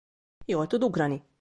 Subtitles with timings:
[0.45, 1.23] Jól tud ugrani.